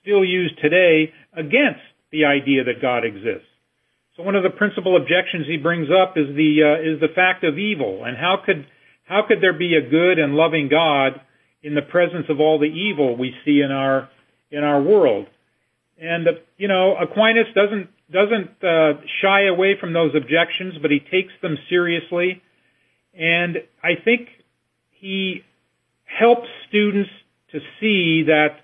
[0.02, 3.46] still use today against the idea that God exists.
[4.16, 7.44] So one of the principal objections he brings up is the uh, is the fact
[7.44, 8.66] of evil, and how could
[9.04, 11.20] how could there be a good and loving God
[11.62, 14.08] in the presence of all the evil we see in our
[14.50, 15.26] in our world?
[16.00, 20.98] And uh, you know, Aquinas doesn't doesn't uh, shy away from those objections, but he
[20.98, 22.42] takes them seriously.
[23.14, 24.28] And I think
[25.00, 25.42] he
[26.04, 27.10] helps students
[27.52, 28.60] to see that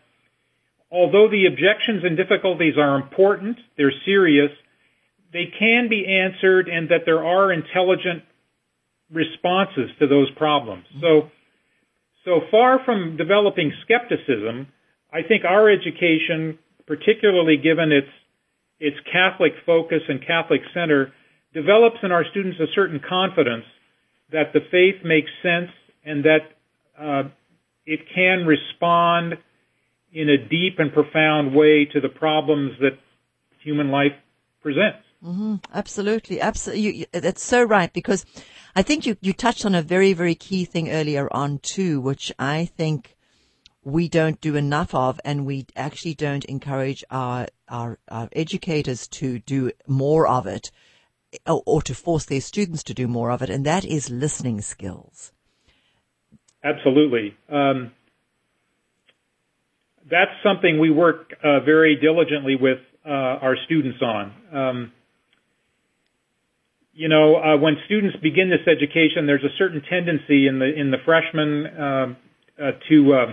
[0.91, 4.51] although the objections and difficulties are important, they're serious,
[5.33, 8.23] they can be answered and that there are intelligent
[9.11, 10.85] responses to those problems.
[11.01, 11.31] So,
[12.25, 14.69] so far from developing skepticism,
[15.13, 18.09] I think our education, particularly given its
[18.79, 21.13] its Catholic focus and Catholic center,
[21.55, 23.65] develops in our students a certain confidence
[24.33, 25.71] that the faith makes sense
[26.07, 26.53] and that
[26.99, 27.29] uh,
[27.85, 29.35] it can respond
[30.13, 32.99] in a deep and profound way to the problems that
[33.63, 34.13] human life
[34.63, 35.05] presents.
[35.23, 35.57] Mm-hmm.
[35.75, 37.07] Absolutely, absolutely.
[37.13, 38.25] that's so right because
[38.75, 42.33] I think you you touched on a very very key thing earlier on too, which
[42.39, 43.17] I think
[43.83, 49.39] we don't do enough of, and we actually don't encourage our our, our educators to
[49.41, 50.71] do more of it,
[51.47, 54.61] or, or to force their students to do more of it, and that is listening
[54.61, 55.33] skills.
[56.67, 57.37] Absolutely.
[57.49, 57.93] Um,
[60.11, 64.33] that's something we work uh, very diligently with uh, our students on.
[64.53, 64.93] Um,
[66.93, 70.91] you know, uh, when students begin this education, there's a certain tendency in the in
[70.91, 72.17] the freshmen um,
[72.61, 73.27] uh, to uh,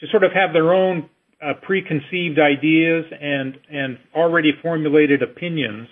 [0.00, 1.08] to sort of have their own
[1.40, 5.88] uh, preconceived ideas and and already formulated opinions,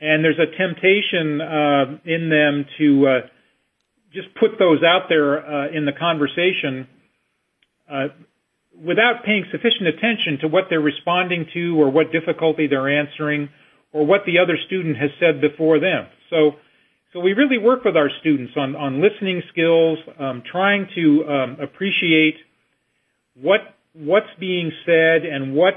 [0.00, 1.40] and there's a temptation
[2.04, 3.22] in them to
[4.12, 6.86] just put those out there uh, in the conversation
[7.90, 8.08] uh,
[8.74, 13.48] without paying sufficient attention to what they're responding to or what difficulty they're answering
[13.92, 16.06] or what the other student has said before them.
[16.30, 16.52] So,
[17.12, 21.56] so we really work with our students on, on listening skills, um, trying to um,
[21.60, 22.36] appreciate
[23.34, 23.60] what
[23.94, 25.74] what's being said and what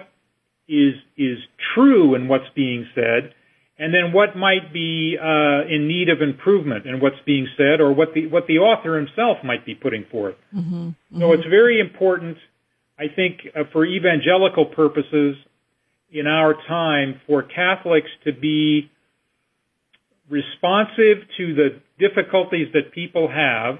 [0.67, 1.37] is is
[1.73, 3.33] true in what's being said,
[3.81, 7.91] and then what might be uh, in need of improvement in what's being said, or
[7.91, 10.35] what the what the author himself might be putting forth.
[10.55, 11.19] Mm-hmm, mm-hmm.
[11.19, 12.37] So it's very important,
[12.99, 15.35] I think, uh, for evangelical purposes
[16.11, 18.91] in our time, for Catholics to be
[20.29, 23.79] responsive to the difficulties that people have,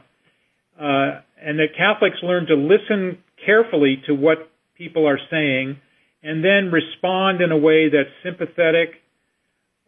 [0.79, 5.77] uh, and that Catholics learn to listen carefully to what people are saying,
[6.23, 9.01] and then respond in a way that's sympathetic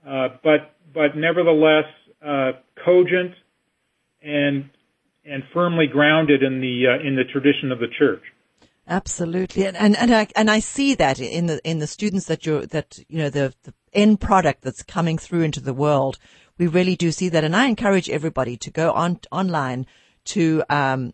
[0.03, 1.85] but but nevertheless
[2.25, 2.51] uh,
[2.85, 3.33] cogent
[4.21, 4.69] and
[5.25, 8.23] and firmly grounded in the uh, in the tradition of the church.
[8.87, 12.45] Absolutely, and and and I, and I see that in the in the students that
[12.45, 16.19] you that you know the, the end product that's coming through into the world.
[16.57, 19.87] We really do see that, and I encourage everybody to go on online
[20.25, 21.13] to um,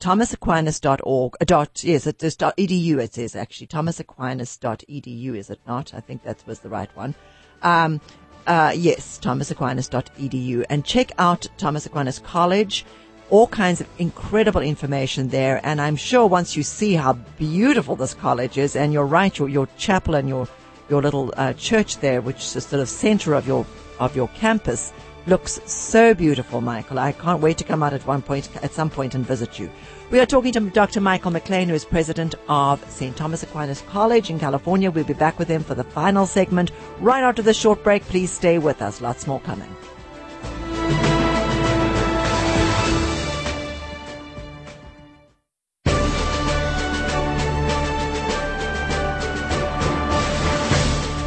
[0.00, 5.94] thomasaquinas.org, uh, dot, yes, it is dot edu, it says actually, thomasaquinas.edu, is it not?
[5.94, 7.14] I think that was the right one.
[7.62, 8.00] Um,
[8.46, 12.84] uh, yes, thomasaquinas.edu and check out Thomas Aquinas College
[13.32, 15.58] all kinds of incredible information there.
[15.64, 19.48] And I'm sure once you see how beautiful this college is, and you're right, your,
[19.48, 20.46] your chapel and your,
[20.90, 23.64] your little uh, church there, which is the sort of center of your,
[23.98, 24.92] of your campus,
[25.26, 26.98] looks so beautiful, Michael.
[26.98, 29.70] I can't wait to come out at one point, at some point and visit you.
[30.12, 31.00] We are talking to Dr.
[31.00, 33.16] Michael McLean, who is president of St.
[33.16, 34.90] Thomas Aquinas College in California.
[34.90, 38.02] We'll be back with him for the final segment right after the short break.
[38.02, 39.00] Please stay with us.
[39.00, 39.74] Lots more coming.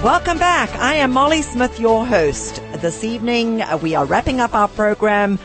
[0.03, 0.69] Welcome back.
[0.75, 2.61] I am Molly Smith, your host.
[2.75, 5.39] This evening, uh, we are wrapping up our program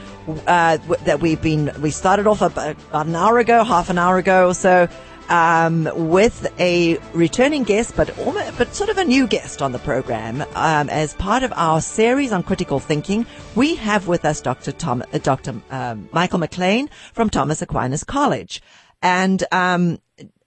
[0.47, 4.49] uh, that we've been, we started off about, an hour ago, half an hour ago
[4.49, 4.89] or so,
[5.29, 9.79] um, with a returning guest, but almost, but sort of a new guest on the
[9.79, 10.43] program.
[10.55, 14.73] Um, as part of our series on critical thinking, we have with us Dr.
[14.73, 15.63] Tom, uh, Dr.
[15.71, 18.61] Um, Michael McLean from Thomas Aquinas College.
[19.03, 19.99] And um,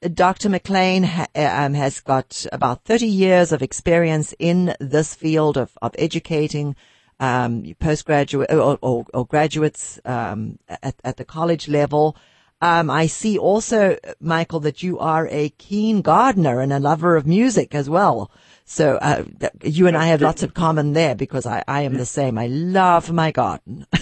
[0.02, 0.50] Dr.
[0.50, 5.96] McLean ha- um, has got about 30 years of experience in this field of, of
[5.98, 6.76] educating
[7.20, 12.16] um, postgraduate or, or, or graduates um, at, at the college level.
[12.62, 17.28] Um, I see also, Michael, that you are a keen gardener and a lover of
[17.28, 18.32] music as well.
[18.64, 19.24] So uh,
[19.64, 22.38] you and I have lots of common there because I, I am the same.
[22.38, 23.86] I love my garden.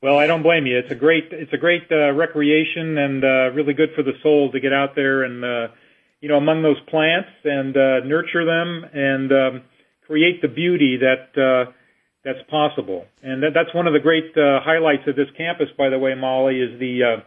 [0.00, 0.78] Well, I don't blame you.
[0.78, 4.50] It's a great it's a great uh, recreation and uh, really good for the soul
[4.52, 5.68] to get out there and uh,
[6.20, 9.62] you know among those plants and uh, nurture them and um,
[10.06, 11.72] create the beauty that uh,
[12.28, 13.06] that's possible.
[13.22, 16.14] And that, that's one of the great uh, highlights of this campus, by the way,
[16.14, 17.22] Molly, is the uh,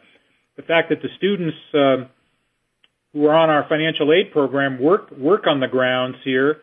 [0.58, 2.06] the fact that the students uh,
[3.14, 6.58] who are on our financial aid program work work on the grounds here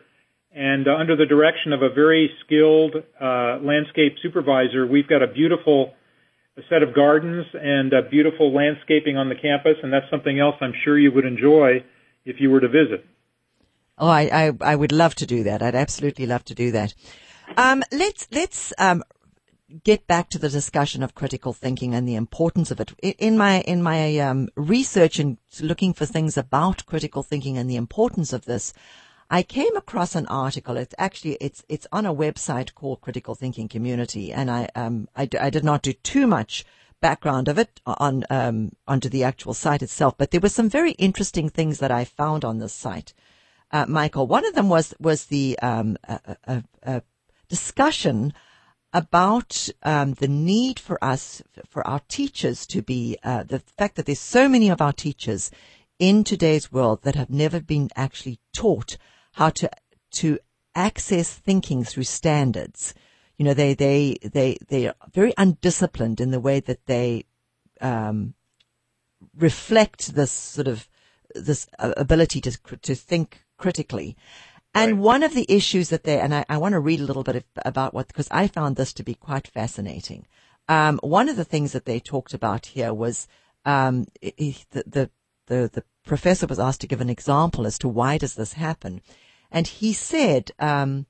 [0.55, 5.93] and under the direction of a very skilled uh, landscape supervisor, we've got a beautiful
[6.69, 10.97] set of gardens and beautiful landscaping on the campus, and that's something else I'm sure
[10.97, 11.83] you would enjoy
[12.25, 13.05] if you were to visit.
[13.97, 15.61] Oh, I, I, I would love to do that.
[15.61, 16.93] I'd absolutely love to do that.
[17.57, 19.03] Um, let's let's um,
[19.83, 22.93] get back to the discussion of critical thinking and the importance of it.
[23.01, 27.75] In my in my um, research and looking for things about critical thinking and the
[27.75, 28.73] importance of this,
[29.29, 30.77] I came across an article.
[30.77, 35.27] It's actually it's it's on a website called Critical Thinking Community, and I um I,
[35.39, 36.65] I did not do too much
[37.01, 40.91] background of it on um onto the actual site itself, but there were some very
[40.93, 43.13] interesting things that I found on this site.
[43.71, 45.97] Uh, Michael, one of them was was the um
[47.49, 48.33] discussion
[48.93, 54.05] about um, the need for us, for our teachers to be, uh, the fact that
[54.05, 55.51] there's so many of our teachers
[55.99, 58.97] in today's world that have never been actually taught
[59.33, 59.69] how to
[60.11, 60.39] to
[60.75, 62.93] access thinking through standards.
[63.37, 67.25] You know, they they they they are very undisciplined in the way that they
[67.81, 68.33] um,
[69.37, 70.87] reflect this sort of
[71.35, 74.17] this ability to to think critically.
[74.73, 75.01] And right.
[75.01, 77.43] one of the issues that they, and I, I, want to read a little bit
[77.65, 80.27] about what, because I found this to be quite fascinating.
[80.67, 83.27] Um, one of the things that they talked about here was
[83.65, 85.09] um, the, the,
[85.47, 89.01] the, the professor was asked to give an example as to why does this happen
[89.51, 91.05] and he said, um,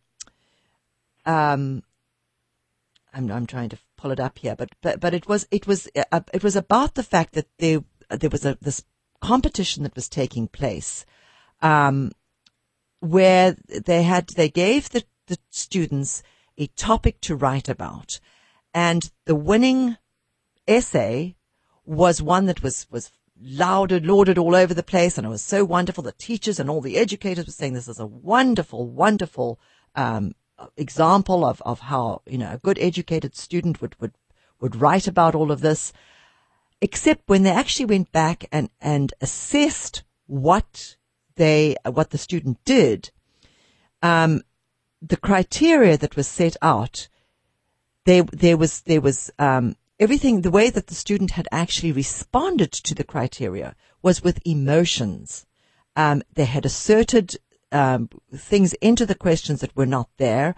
[1.25, 1.83] um,
[3.13, 5.89] I'm, I'm trying to pull it up here, but, but, but it was, it was,
[6.11, 8.83] uh, it was about the fact that there, there was a, this
[9.21, 11.05] competition that was taking place,
[11.61, 12.11] um,
[12.99, 16.23] where they had, they gave the, the students
[16.57, 18.19] a topic to write about
[18.73, 19.97] and the winning
[20.67, 21.35] essay
[21.85, 25.65] was one that was, was lauded, lauded all over the place, and it was so
[25.65, 26.03] wonderful.
[26.03, 29.59] The teachers and all the educators were saying this is a wonderful, wonderful
[29.95, 30.33] um,
[30.77, 34.13] example of, of how you know a good educated student would would
[34.59, 35.93] would write about all of this.
[36.81, 40.95] Except when they actually went back and and assessed what
[41.39, 43.09] they what the student did,
[44.03, 44.41] um,
[45.01, 47.07] the criteria that was set out,
[48.05, 52.71] there there was there was um, everything, the way that the student had actually responded
[52.71, 55.45] to the criteria was with emotions.
[55.95, 57.37] Um, they had asserted
[57.71, 60.55] um, things into the questions that were not there,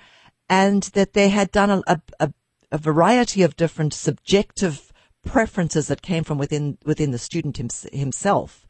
[0.50, 2.34] and that they had done a, a,
[2.72, 4.92] a variety of different subjective
[5.24, 7.58] preferences that came from within within the student
[7.94, 8.66] himself,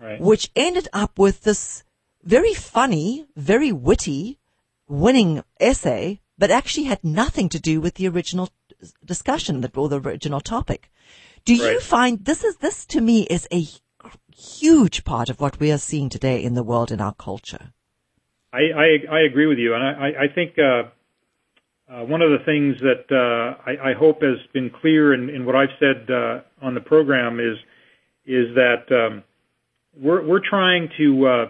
[0.00, 0.20] right.
[0.20, 1.84] which ended up with this
[2.22, 4.38] very funny, very witty,
[4.88, 8.50] winning essay, but actually had nothing to do with the original
[9.04, 10.90] discussion that or the original topic.
[11.44, 11.72] Do right.
[11.72, 13.66] you find this is this to me is a
[14.36, 17.72] huge part of what we are seeing today in the world in our culture?
[18.52, 20.88] I I, I agree with you, and I I think uh,
[21.88, 25.44] uh, one of the things that uh, I, I, hope has been clear in, in
[25.44, 27.56] what I've said uh, on the program is
[28.24, 29.22] is that um,
[30.00, 31.46] we're, we're trying to uh,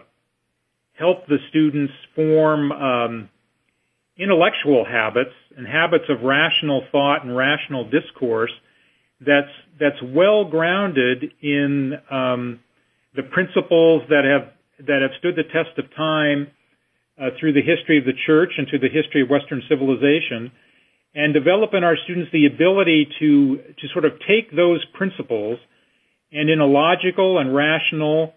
[0.98, 3.28] help the students form um,
[4.18, 8.52] intellectual habits and habits of rational thought and rational discourse
[9.20, 12.60] that's that's well grounded in um,
[13.14, 14.52] the principles that have
[14.86, 16.48] that have stood the test of time
[17.20, 20.52] uh, through the history of the church and through the history of Western civilization,
[21.14, 25.58] and develop in our students the ability to to sort of take those principles
[26.36, 28.34] and in a logical and rational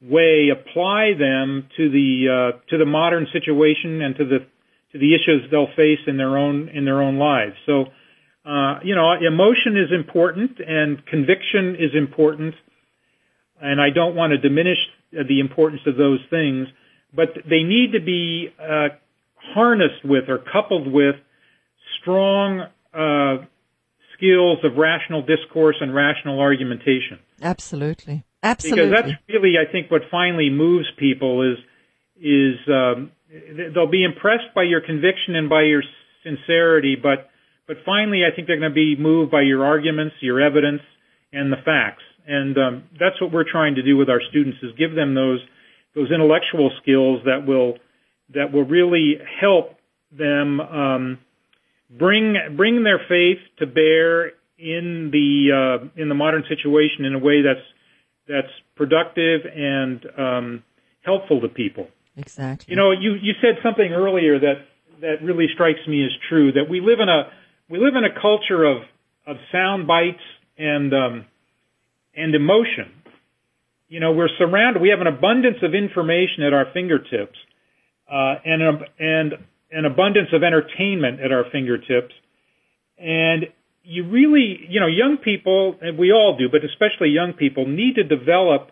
[0.00, 4.38] way apply them to the uh, to the modern situation and to the
[4.92, 7.54] to the issues they'll face in their own in their own lives.
[7.66, 7.86] So,
[8.44, 12.54] uh, you know, emotion is important and conviction is important,
[13.60, 14.78] and I don't want to diminish
[15.12, 16.68] the importance of those things
[17.14, 18.88] but they need to be uh,
[19.54, 21.16] harnessed with or coupled with
[22.00, 23.44] strong uh,
[24.16, 27.18] skills of rational discourse and rational argumentation.
[27.42, 28.88] Absolutely, absolutely.
[28.88, 31.58] Because that's really, I think, what finally moves people is
[32.20, 33.10] is um,
[33.74, 35.82] they'll be impressed by your conviction and by your
[36.22, 37.30] sincerity, but
[37.66, 40.82] but finally, I think they're going to be moved by your arguments, your evidence,
[41.32, 42.02] and the facts.
[42.26, 45.40] And um, that's what we're trying to do with our students is give them those
[45.94, 47.78] those intellectual skills that will
[48.34, 49.76] that will really help
[50.10, 51.18] them um,
[51.90, 54.32] bring bring their faith to bear
[54.62, 57.66] in the uh, in the modern situation in a way that's
[58.28, 60.62] that's productive and um,
[61.02, 61.88] helpful to people.
[62.16, 62.70] Exactly.
[62.70, 64.66] You know, you you said something earlier that
[65.00, 66.52] that really strikes me as true.
[66.52, 67.30] That we live in a
[67.68, 68.82] we live in a culture of
[69.26, 70.22] of sound bites
[70.56, 71.26] and um,
[72.14, 73.02] and emotion
[73.92, 74.80] you know, we're surrounded.
[74.80, 77.36] We have an abundance of information at our fingertips,
[78.10, 78.62] uh, and
[78.98, 79.32] and
[79.70, 82.14] an abundance of entertainment at our fingertips,
[82.96, 83.48] and
[83.84, 87.96] you really, you know, young people, and we all do, but especially young people, need
[87.96, 88.70] to develop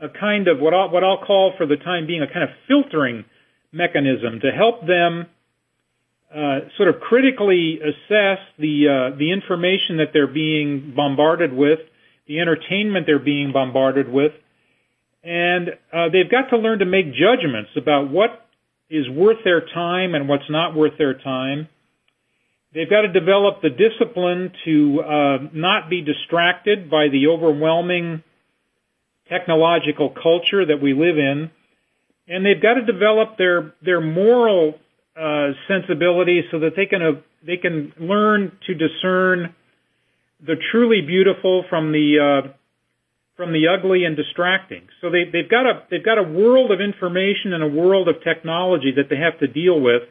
[0.00, 2.50] a kind of what I'll, what I'll call for the time being a kind of
[2.68, 3.24] filtering
[3.72, 5.26] mechanism to help them
[6.34, 11.80] uh, sort of critically assess the uh, the information that they're being bombarded with
[12.28, 14.30] the entertainment they're being bombarded with,
[15.24, 18.46] and uh, they've got to learn to make judgments about what
[18.88, 21.68] is worth their time and what's not worth their time.
[22.72, 28.22] They've got to develop the discipline to uh, not be distracted by the overwhelming
[29.28, 31.50] technological culture that we live in,
[32.28, 34.74] and they've got to develop their their moral
[35.20, 39.54] uh, sensibility so that they can uh, they can learn to discern
[40.44, 42.52] the truly beautiful from the uh,
[43.36, 44.82] from the ugly and distracting.
[45.00, 48.22] So they, they've got a they've got a world of information and a world of
[48.22, 50.02] technology that they have to deal with,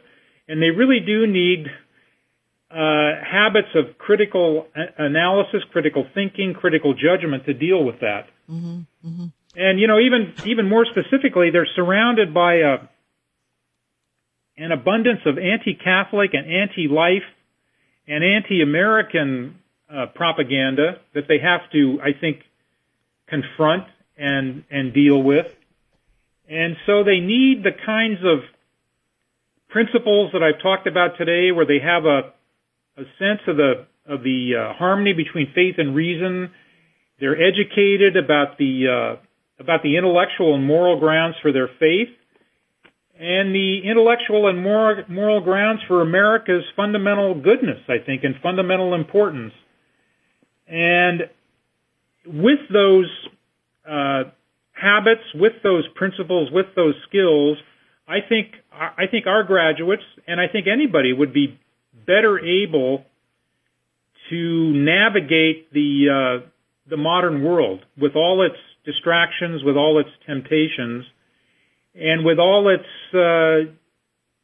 [0.46, 1.66] and they really do need
[2.70, 8.28] uh, habits of critical analysis, critical thinking, critical judgment to deal with that.
[8.48, 9.26] Mm-hmm, mm-hmm.
[9.56, 12.78] And you know, even even more specifically, they're surrounded by a
[14.56, 17.24] an abundance of anti-Catholic and anti-life
[18.06, 19.58] and anti-American
[19.92, 22.42] uh, propaganda that they have to, I think,
[23.26, 23.84] confront
[24.16, 25.46] and and deal with.
[26.48, 28.40] And so they need the kinds of
[29.68, 32.32] principles that I've talked about today, where they have a
[33.00, 36.50] a sense of the of the uh, harmony between faith and reason.
[37.18, 42.08] They're educated about the uh, about the intellectual and moral grounds for their faith,
[43.18, 48.94] and the intellectual and moral, moral grounds for America's fundamental goodness, I think, and fundamental
[48.94, 49.52] importance.
[50.66, 51.22] And
[52.26, 53.10] with those
[53.88, 54.24] uh,
[54.72, 57.58] habits, with those principles, with those skills,
[58.08, 61.58] I think I think our graduates and I think anybody would be
[62.06, 63.04] better able
[64.30, 66.46] to navigate the uh,
[66.88, 71.04] the modern world with all its distractions, with all its temptations,
[71.94, 73.72] and with all its uh,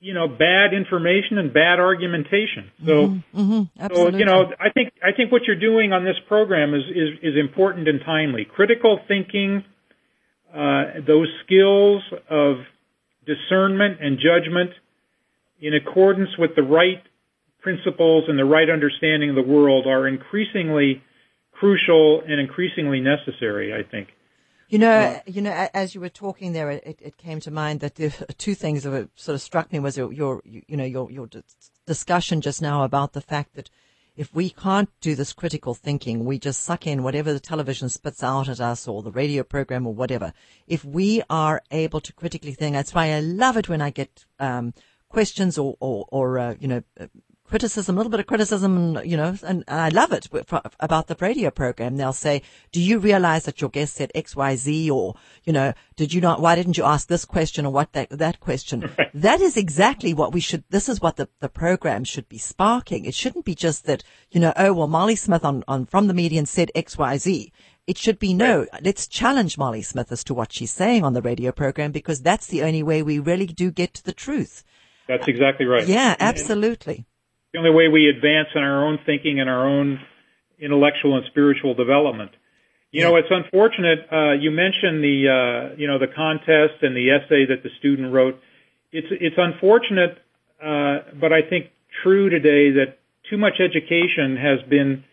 [0.00, 2.70] you know, bad information and bad argumentation.
[2.84, 6.16] So, mm-hmm, mm-hmm, so you know, I think I think what you're doing on this
[6.28, 8.44] program is is, is important and timely.
[8.44, 9.64] Critical thinking,
[10.54, 12.56] uh, those skills of
[13.26, 14.70] discernment and judgment,
[15.60, 17.02] in accordance with the right
[17.66, 21.02] principles and the right understanding of the world, are increasingly
[21.50, 23.74] crucial and increasingly necessary.
[23.74, 24.08] I think.
[24.68, 27.96] You know, you know, as you were talking there, it, it came to mind that
[27.96, 31.28] the two things that sort of struck me was your, your you know, your, your
[31.86, 33.68] discussion just now about the fact that
[34.16, 38.22] if we can't do this critical thinking, we just suck in whatever the television spits
[38.22, 40.32] out at us or the radio program or whatever.
[40.66, 44.24] If we are able to critically think, that's why I love it when I get,
[44.40, 44.72] um,
[45.08, 47.06] questions or, or, or uh, you know, uh,
[47.46, 50.28] criticism, a little bit of criticism, you know, and, and I love it
[50.80, 51.96] about the radio program.
[51.96, 52.42] They'll say,
[52.72, 56.20] do you realize that your guest said X, Y, Z or, you know, did you
[56.20, 58.90] not, why didn't you ask this question or what that, that question?
[59.14, 63.04] that is exactly what we should, this is what the, the program should be sparking.
[63.04, 66.14] It shouldn't be just that, you know, oh, well, Molly Smith on, on From the
[66.14, 67.52] Median said X, Y, Z.
[67.86, 71.22] It should be no, let's challenge Molly Smith as to what she's saying on the
[71.22, 74.64] radio program because that's the only way we really do get to the truth.
[75.06, 75.86] That's exactly right.
[75.86, 77.06] Yeah, absolutely
[77.56, 79.98] the only way we advance in our own thinking and our own
[80.58, 82.30] intellectual and spiritual development.
[82.90, 84.06] You know, it's unfortunate.
[84.10, 88.12] Uh, you mentioned the uh, you know the contest and the essay that the student
[88.12, 88.40] wrote.
[88.92, 90.18] It's it's unfortunate,
[90.62, 91.70] uh, but I think
[92.02, 92.98] true today that
[93.28, 95.04] too much education has been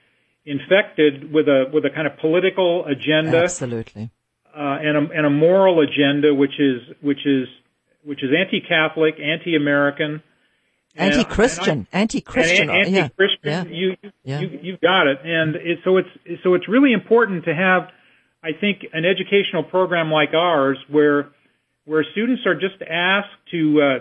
[0.46, 4.12] infected with a with a kind of political agenda, absolutely,
[4.56, 7.48] uh, and a and a moral agenda, which is which is
[8.04, 10.22] which is anti-Catholic, anti-American,
[10.96, 13.40] Anti-Christian, anti-Christian, anti-Christian.
[13.44, 13.64] Yeah.
[13.64, 14.40] You, yeah.
[14.42, 15.20] you, you got it.
[15.24, 16.10] And it, so it's,
[16.44, 17.90] so it's really important to have,
[18.44, 21.30] I think, an educational program like ours where,
[21.86, 24.00] where students are just asked to, uh,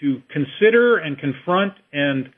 [0.00, 2.30] to consider and confront and,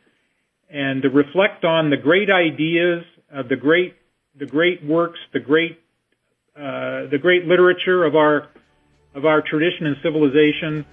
[0.68, 3.94] and to reflect on the great ideas, of the great,
[4.36, 5.78] the great works, the great,
[6.56, 8.48] uh, the great literature of our,
[9.14, 10.84] of our tradition and civilization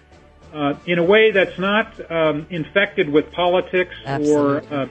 [0.54, 4.70] uh, in a way that's not um, infected with politics Absolutely.
[4.70, 4.88] or uh,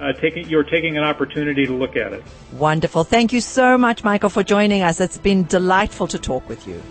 [0.01, 2.23] uh, taking you're taking an opportunity to look at it.
[2.53, 3.03] Wonderful.
[3.03, 4.99] Thank you so much, Michael, for joining us.
[4.99, 6.81] It's been delightful to talk with you.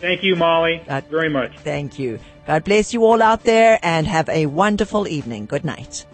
[0.00, 1.56] Thank you, Molly, uh, very much.
[1.58, 2.18] Thank you.
[2.46, 5.46] God bless you all out there and have a wonderful evening.
[5.46, 6.04] Good night.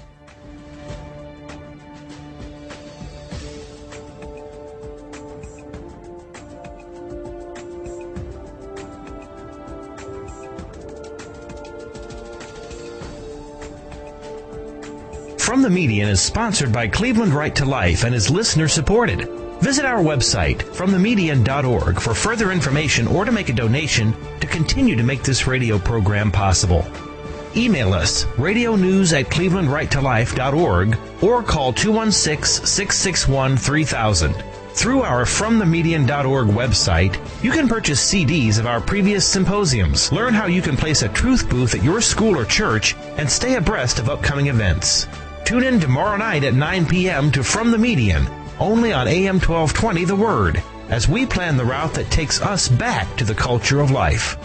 [15.53, 19.29] From the Median is sponsored by Cleveland Right to Life and is listener supported.
[19.61, 25.03] Visit our website, fromthemedian.org, for further information or to make a donation to continue to
[25.03, 26.87] make this radio program possible.
[27.55, 34.43] Email us, radio news at clevelandrighttolife.org or call 216-661-3000.
[34.73, 40.63] Through our FromTheMedian.org website, you can purchase CDs of our previous symposiums, learn how you
[40.63, 44.47] can place a truth booth at your school or church, and stay abreast of upcoming
[44.47, 45.07] events.
[45.45, 47.31] Tune in tomorrow night at 9 p.m.
[47.33, 48.27] to From the Median,
[48.61, 53.17] only on AM 1220 The Word, as we plan the route that takes us back
[53.17, 54.37] to the culture of life.